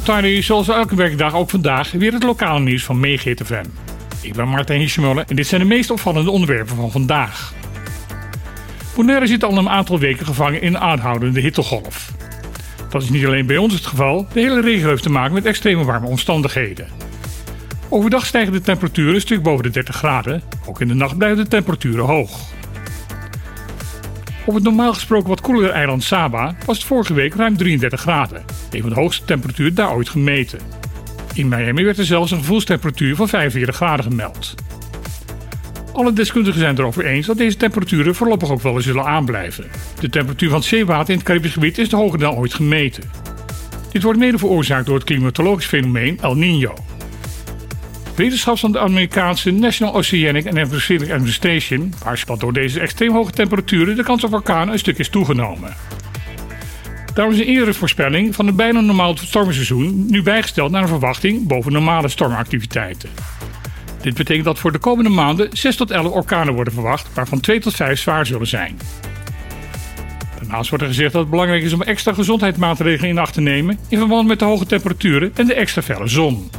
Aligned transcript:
Tiny. 0.00 0.42
Zoals 0.42 0.68
elke 0.68 0.94
werkdag 0.94 1.34
ook 1.34 1.50
vandaag 1.50 1.90
weer 1.90 2.12
het 2.12 2.22
lokale 2.22 2.60
nieuws 2.60 2.84
van 2.84 3.00
MeeGTFM. 3.00 3.64
Ik 4.20 4.34
ben 4.34 4.48
Martijn 4.48 4.78
Hirschmuller 4.78 5.24
en 5.28 5.36
dit 5.36 5.46
zijn 5.46 5.60
de 5.60 5.66
meest 5.66 5.90
opvallende 5.90 6.30
onderwerpen 6.30 6.76
van 6.76 6.90
vandaag. 6.90 7.54
Bonaire 8.94 9.26
zit 9.26 9.44
al 9.44 9.56
een 9.56 9.68
aantal 9.68 9.98
weken 9.98 10.26
gevangen 10.26 10.62
in 10.62 10.74
een 10.74 10.80
aanhoudende 10.80 11.40
hittegolf. 11.40 12.12
Dat 12.90 13.02
is 13.02 13.10
niet 13.10 13.26
alleen 13.26 13.46
bij 13.46 13.56
ons 13.56 13.74
het 13.74 13.86
geval, 13.86 14.26
de 14.32 14.40
hele 14.40 14.60
regio 14.60 14.88
heeft 14.88 15.02
te 15.02 15.10
maken 15.10 15.34
met 15.34 15.46
extreme 15.46 15.84
warme 15.84 16.06
omstandigheden. 16.06 16.88
Overdag 17.88 18.26
stijgen 18.26 18.52
de 18.52 18.60
temperaturen 18.60 19.14
een 19.14 19.20
stuk 19.20 19.42
boven 19.42 19.62
de 19.62 19.70
30 19.70 19.96
graden, 19.96 20.42
ook 20.66 20.80
in 20.80 20.88
de 20.88 20.94
nacht 20.94 21.18
blijven 21.18 21.44
de 21.44 21.50
temperaturen 21.50 22.04
hoog. 22.04 22.52
Op 24.44 24.54
het 24.54 24.62
normaal 24.62 24.94
gesproken 24.94 25.28
wat 25.28 25.40
koelere 25.40 25.72
eiland 25.72 26.02
Saba 26.02 26.54
was 26.66 26.76
het 26.76 26.86
vorige 26.86 27.14
week 27.14 27.34
ruim 27.34 27.56
33 27.56 28.00
graden, 28.00 28.44
een 28.70 28.80
van 28.80 28.90
de 28.90 28.96
hoogste 28.96 29.24
temperaturen 29.24 29.74
daar 29.74 29.94
ooit 29.94 30.08
gemeten. 30.08 30.58
In 31.34 31.48
Miami 31.48 31.84
werd 31.84 31.98
er 31.98 32.04
zelfs 32.04 32.30
een 32.30 32.38
gevoelstemperatuur 32.38 33.16
van 33.16 33.28
45 33.28 33.76
graden 33.76 34.04
gemeld. 34.04 34.54
Alle 35.92 36.12
deskundigen 36.12 36.60
zijn 36.60 36.78
erover 36.78 37.06
eens 37.06 37.26
dat 37.26 37.36
deze 37.36 37.56
temperaturen 37.56 38.14
voorlopig 38.14 38.50
ook 38.50 38.62
wel 38.62 38.74
eens 38.74 38.84
zullen 38.84 39.04
aanblijven. 39.04 39.70
De 40.00 40.08
temperatuur 40.08 40.48
van 40.48 40.58
het 40.58 40.68
zeewater 40.68 41.10
in 41.10 41.16
het 41.16 41.26
Caribisch 41.26 41.52
gebied 41.52 41.78
is 41.78 41.90
hoger 41.90 42.18
dan 42.18 42.34
ooit 42.34 42.54
gemeten. 42.54 43.10
Dit 43.90 44.02
wordt 44.02 44.18
mede 44.18 44.38
veroorzaakt 44.38 44.86
door 44.86 44.94
het 44.94 45.04
klimatologisch 45.04 45.66
fenomeen 45.66 46.18
El 46.20 46.36
Niño. 46.36 46.72
Wetenschappers 48.14 48.60
van 48.60 48.72
de 48.72 48.78
Amerikaanse 48.78 49.50
National 49.50 49.94
Oceanic 49.94 50.46
and 50.46 50.58
Atmospheric 50.58 51.10
Administration 51.10 51.94
waarschuwt 52.04 52.40
door 52.40 52.52
deze 52.52 52.80
extreem 52.80 53.12
hoge 53.12 53.30
temperaturen 53.30 53.96
de 53.96 54.02
kans 54.02 54.24
op 54.24 54.32
orkanen 54.32 54.72
een 54.72 54.78
stuk 54.78 54.98
is 54.98 55.08
toegenomen. 55.08 55.74
Daarom 57.14 57.34
is 57.34 57.40
een 57.40 57.46
eerdere 57.46 57.74
voorspelling 57.74 58.34
van 58.34 58.46
een 58.46 58.56
bijna 58.56 58.80
normaal 58.80 59.16
stormseizoen 59.16 60.06
nu 60.10 60.22
bijgesteld 60.22 60.70
naar 60.70 60.82
een 60.82 60.88
verwachting 60.88 61.46
boven 61.46 61.72
normale 61.72 62.08
stormactiviteiten. 62.08 63.10
Dit 64.00 64.14
betekent 64.14 64.44
dat 64.44 64.58
voor 64.58 64.72
de 64.72 64.78
komende 64.78 65.10
maanden 65.10 65.48
6 65.52 65.76
tot 65.76 65.90
11 65.90 66.12
orkanen 66.12 66.54
worden 66.54 66.72
verwacht, 66.72 67.08
waarvan 67.14 67.40
2 67.40 67.60
tot 67.60 67.74
5 67.74 68.00
zwaar 68.00 68.26
zullen 68.26 68.46
zijn. 68.46 68.78
Daarnaast 70.38 70.68
wordt 70.68 70.84
er 70.84 70.90
gezegd 70.90 71.12
dat 71.12 71.20
het 71.20 71.30
belangrijk 71.30 71.62
is 71.62 71.72
om 71.72 71.82
extra 71.82 72.12
gezondheidsmaatregelen 72.12 73.10
in 73.10 73.18
acht 73.18 73.34
te 73.34 73.40
nemen 73.40 73.78
in 73.88 73.98
verband 73.98 74.28
met 74.28 74.38
de 74.38 74.44
hoge 74.44 74.66
temperaturen 74.66 75.32
en 75.34 75.46
de 75.46 75.54
extra 75.54 75.82
felle 75.82 76.08
zon. 76.08 76.50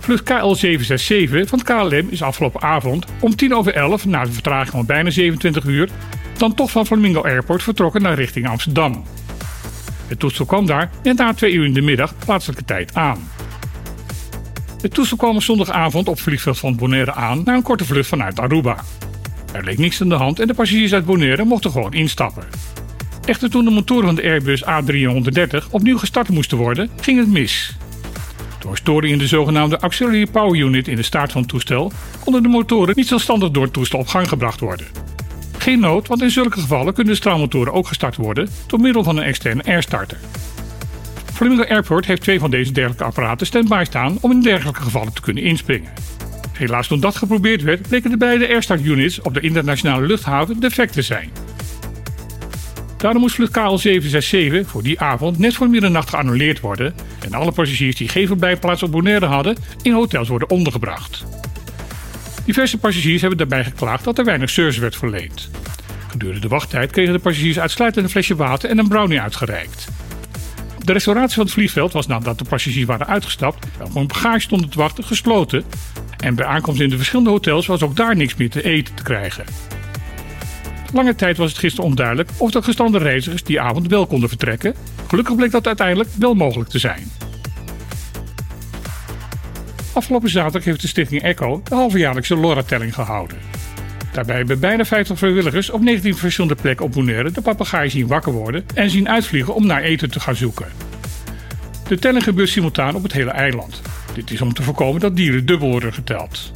Vlucht 0.00 0.32
KL767 0.32 1.48
van 1.48 1.62
KLM 1.62 2.06
is 2.10 2.22
afgelopen 2.22 2.60
avond 2.60 3.06
om 3.20 3.36
10 3.36 3.54
over 3.54 3.74
11, 3.74 4.04
na 4.04 4.24
de 4.24 4.32
vertraging 4.32 4.70
van 4.70 4.86
bijna 4.86 5.10
27 5.10 5.64
uur, 5.64 5.88
dan 6.36 6.54
toch 6.54 6.70
van 6.70 6.86
Flamingo 6.86 7.22
Airport 7.22 7.62
vertrokken 7.62 8.02
naar 8.02 8.14
richting 8.14 8.48
Amsterdam. 8.48 9.04
Het 10.06 10.18
toestel 10.18 10.44
kwam 10.44 10.66
daar 10.66 10.90
net 11.02 11.16
na 11.16 11.34
2 11.34 11.52
uur 11.52 11.64
in 11.64 11.72
de 11.72 11.80
middag 11.80 12.14
plaatselijke 12.24 12.64
tijd 12.64 12.94
aan. 12.94 13.28
Het 14.80 14.94
toestel 14.94 15.16
kwam 15.16 15.40
zondagavond 15.40 16.08
op 16.08 16.20
vliegveld 16.20 16.58
van 16.58 16.76
Bonaire 16.76 17.12
aan 17.12 17.42
na 17.44 17.54
een 17.54 17.62
korte 17.62 17.84
vlucht 17.84 18.08
vanuit 18.08 18.40
Aruba. 18.40 18.76
Er 19.52 19.64
leek 19.64 19.78
niks 19.78 20.00
aan 20.00 20.08
de 20.08 20.14
hand 20.14 20.40
en 20.40 20.46
de 20.46 20.54
passagiers 20.54 20.94
uit 20.94 21.04
Bonaire 21.04 21.44
mochten 21.44 21.70
gewoon 21.70 21.92
instappen. 21.92 22.44
Echter 23.24 23.50
toen 23.50 23.64
de 23.64 23.70
motoren 23.70 24.06
van 24.06 24.14
de 24.14 24.22
Airbus 24.22 24.64
A330 24.64 25.70
opnieuw 25.70 25.98
gestart 25.98 26.28
moesten 26.28 26.58
worden, 26.58 26.90
ging 27.00 27.18
het 27.18 27.28
mis. 27.28 27.76
Door 28.60 28.76
storing 28.76 29.12
in 29.12 29.18
de 29.18 29.26
zogenaamde 29.26 29.78
Auxiliary 29.78 30.26
Power 30.26 30.60
Unit 30.60 30.88
in 30.88 30.96
de 30.96 31.02
staart 31.02 31.32
van 31.32 31.40
het 31.40 31.50
toestel 31.50 31.92
konden 32.24 32.42
de 32.42 32.48
motoren 32.48 32.96
niet 32.96 33.06
zelfstandig 33.06 33.50
door 33.50 33.62
het 33.62 33.72
toestel 33.72 33.98
op 33.98 34.06
gang 34.06 34.28
gebracht 34.28 34.60
worden. 34.60 34.86
Geen 35.58 35.80
nood, 35.80 36.08
want 36.08 36.22
in 36.22 36.30
zulke 36.30 36.60
gevallen 36.60 36.94
kunnen 36.94 37.12
de 37.12 37.18
straalmotoren 37.18 37.72
ook 37.72 37.86
gestart 37.86 38.16
worden 38.16 38.48
door 38.66 38.80
middel 38.80 39.02
van 39.02 39.16
een 39.16 39.24
externe 39.24 39.64
airstarter. 39.64 40.18
Flamingo 41.32 41.64
Airport 41.64 42.06
heeft 42.06 42.22
twee 42.22 42.38
van 42.38 42.50
deze 42.50 42.72
dergelijke 42.72 43.04
apparaten 43.04 43.46
standby 43.46 43.82
staan 43.86 44.18
om 44.20 44.30
in 44.30 44.42
dergelijke 44.42 44.82
gevallen 44.82 45.12
te 45.12 45.20
kunnen 45.20 45.42
inspringen. 45.42 45.92
Helaas 46.52 46.86
toen 46.86 47.00
dat 47.00 47.16
geprobeerd 47.16 47.62
werd, 47.62 47.88
bleken 47.88 48.10
de 48.10 48.16
beide 48.16 48.48
airstart 48.48 48.84
units 48.84 49.20
op 49.20 49.34
de 49.34 49.40
internationale 49.40 50.06
luchthaven 50.06 50.60
defect 50.60 50.92
te 50.92 51.02
zijn. 51.02 51.30
Daarom 53.00 53.20
moest 53.20 53.34
vlucht 53.34 53.58
KL767 53.58 54.66
voor 54.66 54.82
die 54.82 55.00
avond 55.00 55.38
net 55.38 55.54
voor 55.54 55.68
middernacht 55.68 56.08
geannuleerd 56.08 56.60
worden 56.60 56.94
en 57.20 57.32
alle 57.32 57.52
passagiers 57.52 57.96
die 57.96 58.08
geen 58.08 58.26
verblijfplaats 58.26 58.82
op 58.82 58.90
Bonaire 58.90 59.26
hadden 59.26 59.56
in 59.82 59.92
hotels 59.92 60.28
worden 60.28 60.50
ondergebracht. 60.50 61.24
Diverse 62.44 62.78
passagiers 62.78 63.20
hebben 63.20 63.38
daarbij 63.38 63.64
geklaagd 63.64 64.04
dat 64.04 64.18
er 64.18 64.24
weinig 64.24 64.50
service 64.50 64.80
werd 64.80 64.96
verleend. 64.96 65.50
Gedurende 66.08 66.40
de 66.40 66.48
wachttijd 66.48 66.90
kregen 66.90 67.12
de 67.12 67.18
passagiers 67.18 67.58
uitsluitend 67.58 68.04
een 68.04 68.10
flesje 68.10 68.36
water 68.36 68.70
en 68.70 68.78
een 68.78 68.88
brownie 68.88 69.20
uitgereikt. 69.20 69.88
De 70.84 70.92
restauratie 70.92 71.34
van 71.34 71.44
het 71.44 71.52
vliegveld 71.52 71.92
was 71.92 72.06
nadat 72.06 72.38
de 72.38 72.44
passagiers 72.44 72.86
waren 72.86 73.06
uitgestapt 73.06 73.66
en 73.78 73.92
hun 73.94 74.06
bagage 74.06 74.40
stonden 74.40 74.70
te 74.70 74.78
wachten 74.78 75.04
gesloten. 75.04 75.64
En 76.16 76.34
bij 76.34 76.46
aankomst 76.46 76.80
in 76.80 76.90
de 76.90 76.96
verschillende 76.96 77.30
hotels 77.30 77.66
was 77.66 77.82
ook 77.82 77.96
daar 77.96 78.16
niks 78.16 78.34
meer 78.34 78.50
te 78.50 78.62
eten 78.62 78.94
te 78.94 79.02
krijgen. 79.02 79.44
Lange 80.92 81.14
tijd 81.14 81.36
was 81.36 81.48
het 81.48 81.58
gisteren 81.58 81.90
onduidelijk 81.90 82.30
of 82.36 82.50
de 82.50 82.62
gestrande 82.62 82.98
reizigers 82.98 83.42
die 83.42 83.60
avond 83.60 83.88
wel 83.88 84.06
konden 84.06 84.28
vertrekken. 84.28 84.74
Gelukkig 85.06 85.36
bleek 85.36 85.50
dat 85.50 85.66
uiteindelijk 85.66 86.08
wel 86.18 86.34
mogelijk 86.34 86.70
te 86.70 86.78
zijn. 86.78 87.10
Afgelopen 89.92 90.30
zaterdag 90.30 90.64
heeft 90.64 90.80
de 90.80 90.88
stichting 90.88 91.22
ECHO 91.22 91.60
de 91.64 91.74
halvejaarlijkse 91.74 92.36
LoRa-telling 92.36 92.94
gehouden. 92.94 93.38
Daarbij 94.12 94.36
hebben 94.36 94.60
bijna 94.60 94.84
50 94.84 95.18
vrijwilligers 95.18 95.70
op 95.70 95.80
19 95.80 96.16
verschillende 96.16 96.62
plekken 96.62 96.84
op 96.84 96.92
Bonaire 96.92 97.30
de 97.30 97.40
papegaai 97.40 97.90
zien 97.90 98.06
wakker 98.06 98.32
worden 98.32 98.64
en 98.74 98.90
zien 98.90 99.08
uitvliegen 99.08 99.54
om 99.54 99.66
naar 99.66 99.82
eten 99.82 100.10
te 100.10 100.20
gaan 100.20 100.36
zoeken. 100.36 100.66
De 101.88 101.98
telling 101.98 102.24
gebeurt 102.24 102.48
simultaan 102.48 102.94
op 102.94 103.02
het 103.02 103.12
hele 103.12 103.30
eiland. 103.30 103.82
Dit 104.14 104.30
is 104.30 104.40
om 104.40 104.52
te 104.52 104.62
voorkomen 104.62 105.00
dat 105.00 105.16
dieren 105.16 105.46
dubbel 105.46 105.70
worden 105.70 105.92
geteld. 105.92 106.52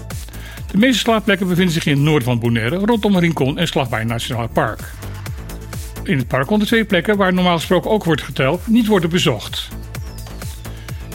De 0.74 0.80
meeste 0.80 0.98
slaapplekken 0.98 1.48
bevinden 1.48 1.74
zich 1.74 1.86
in 1.86 1.92
het 1.92 2.02
noorden 2.02 2.24
van 2.24 2.38
Bonaire, 2.38 2.76
rondom 2.76 3.18
Rincon 3.18 3.58
en 3.58 3.68
Slagbaai 3.68 4.04
Nationaal 4.04 4.48
Park. 4.48 4.80
In 6.02 6.18
het 6.18 6.28
park 6.28 6.46
konden 6.46 6.66
twee 6.66 6.84
plekken, 6.84 7.16
waar 7.16 7.34
normaal 7.34 7.56
gesproken 7.56 7.90
ook 7.90 8.04
wordt 8.04 8.22
geteld, 8.22 8.66
niet 8.66 8.86
worden 8.86 9.10
bezocht. 9.10 9.68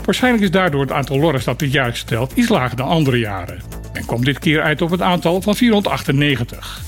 Waarschijnlijk 0.06 0.44
is 0.44 0.52
daardoor 0.52 0.82
het 0.82 0.92
aantal 0.92 1.20
lorres 1.20 1.44
dat 1.44 1.60
dit 1.60 1.72
jaar 1.72 1.88
is 1.88 2.00
geteld 2.00 2.32
iets 2.36 2.50
lager 2.50 2.78
dan 2.78 2.88
andere 2.88 3.20
jaren. 3.20 3.62
En 3.94 4.06
komt 4.06 4.26
dit 4.26 4.40
keer 4.40 4.62
uit 4.62 4.82
op 4.82 4.90
het 4.90 5.02
aantal 5.02 5.42
van 5.42 5.56
498. 5.56 6.82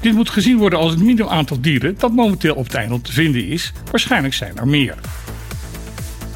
Dit 0.00 0.14
moet 0.14 0.30
gezien 0.30 0.58
worden 0.58 0.78
als 0.78 0.90
het 0.90 1.00
minimum 1.00 1.28
aantal 1.28 1.60
dieren 1.60 1.94
dat 1.98 2.12
momenteel 2.12 2.54
op 2.54 2.64
het 2.64 2.74
eiland 2.74 3.04
te 3.04 3.12
vinden 3.12 3.46
is. 3.46 3.72
Waarschijnlijk 3.90 4.34
zijn 4.34 4.56
er 4.56 4.68
meer. 4.68 4.94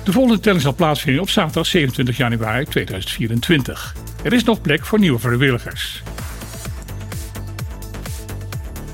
De 0.09 0.15
volgende 0.15 0.41
telling 0.41 0.63
zal 0.63 0.75
plaatsvinden 0.75 1.23
op 1.23 1.31
zaterdag 1.31 1.67
27 1.67 2.17
januari 2.17 2.65
2024. 2.65 3.95
Er 4.23 4.33
is 4.33 4.45
nog 4.45 4.61
plek 4.61 4.87
voor 4.87 4.99
nieuwe 4.99 5.19
vrijwilligers. 5.19 6.03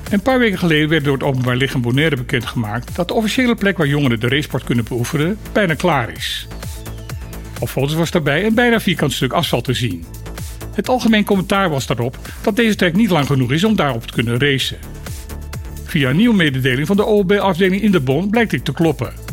Een 0.09 0.21
paar 0.21 0.39
weken 0.39 0.57
geleden 0.57 0.89
werd 0.89 1.03
door 1.03 1.13
het 1.13 1.23
Openbaar 1.23 1.55
Lichaam 1.55 1.81
Bonaire 1.81 2.15
bekendgemaakt 2.15 2.95
dat 2.95 3.07
de 3.07 3.13
officiële 3.13 3.55
plek 3.55 3.77
waar 3.77 3.87
jongeren 3.87 4.19
de 4.19 4.27
racesport 4.27 4.63
kunnen 4.63 4.85
beoefenen 4.87 5.37
bijna 5.51 5.73
klaar 5.73 6.09
is. 6.09 6.47
Op 7.59 7.69
foto's 7.69 7.93
was 7.93 8.11
daarbij 8.11 8.45
een 8.45 8.55
bijna 8.55 8.79
vierkant 8.79 9.13
stuk 9.13 9.33
asfalt 9.33 9.63
te 9.63 9.73
zien. 9.73 10.05
Het 10.73 10.89
algemeen 10.89 11.25
commentaar 11.25 11.69
was 11.69 11.87
daarop 11.87 12.17
dat 12.41 12.55
deze 12.55 12.75
trek 12.75 12.95
niet 12.95 13.09
lang 13.09 13.25
genoeg 13.25 13.51
is 13.51 13.63
om 13.63 13.75
daarop 13.75 14.05
te 14.05 14.13
kunnen 14.13 14.39
racen. 14.39 14.77
Via 15.83 16.09
een 16.09 16.17
nieuwe 16.17 16.35
mededeling 16.35 16.87
van 16.87 16.95
de 16.95 17.05
OLB-afdeling 17.05 17.81
in 17.81 17.91
de 17.91 17.99
Bon 17.99 18.29
blijkt 18.29 18.51
dit 18.51 18.65
te 18.65 18.73
kloppen. 18.73 19.24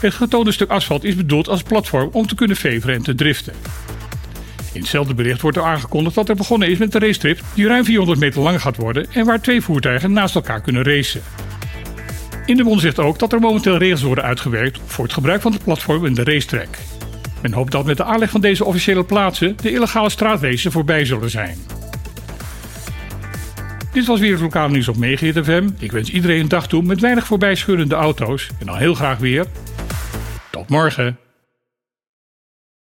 Het 0.00 0.14
getoonde 0.14 0.52
stuk 0.52 0.70
asfalt 0.70 1.04
is 1.04 1.14
bedoeld 1.14 1.48
als 1.48 1.62
platform 1.62 2.08
om 2.12 2.26
te 2.26 2.34
kunnen 2.34 2.56
veveren 2.56 2.94
en 2.94 3.02
te 3.02 3.14
driften. 3.14 3.52
In 4.72 4.80
hetzelfde 4.80 5.14
bericht 5.14 5.40
wordt 5.40 5.56
er 5.56 5.62
aangekondigd 5.62 6.14
dat 6.14 6.28
er 6.28 6.36
begonnen 6.36 6.68
is 6.68 6.78
met 6.78 6.92
de 6.92 6.98
racetrip 6.98 7.40
die 7.54 7.66
ruim 7.66 7.84
400 7.84 8.18
meter 8.20 8.40
lang 8.40 8.60
gaat 8.60 8.76
worden 8.76 9.06
en 9.12 9.26
waar 9.26 9.40
twee 9.40 9.60
voertuigen 9.60 10.12
naast 10.12 10.34
elkaar 10.34 10.60
kunnen 10.60 10.82
racen. 10.82 11.22
In 12.46 12.56
de 12.56 12.64
Bon 12.64 12.80
zegt 12.80 12.98
ook 12.98 13.18
dat 13.18 13.32
er 13.32 13.40
momenteel 13.40 13.76
regels 13.76 14.02
worden 14.02 14.24
uitgewerkt 14.24 14.80
voor 14.86 15.04
het 15.04 15.12
gebruik 15.12 15.40
van 15.40 15.52
het 15.52 15.64
platform 15.64 16.06
in 16.06 16.14
de 16.14 16.24
racetrack. 16.24 16.68
Men 17.42 17.52
hoopt 17.52 17.72
dat 17.72 17.84
met 17.84 17.96
de 17.96 18.04
aanleg 18.04 18.30
van 18.30 18.40
deze 18.40 18.64
officiële 18.64 19.04
plaatsen 19.04 19.56
de 19.62 19.72
illegale 19.72 20.10
straatraces 20.10 20.72
voorbij 20.72 21.04
zullen 21.04 21.30
zijn. 21.30 21.58
Dit 23.92 24.06
was 24.06 24.20
weer 24.20 24.32
het 24.32 24.40
lokale 24.40 24.72
nieuws 24.72 24.88
op 24.88 24.96
Megahit 24.96 25.44
FM. 25.44 25.68
Ik 25.78 25.92
wens 25.92 26.10
iedereen 26.10 26.40
een 26.40 26.48
dag 26.48 26.68
toe 26.68 26.82
met 26.82 27.00
weinig 27.00 27.26
voorbijschurende 27.26 27.94
auto's 27.94 28.48
en 28.60 28.66
dan 28.66 28.76
heel 28.76 28.94
graag 28.94 29.18
weer. 29.18 29.46
Morgen. 30.70 31.18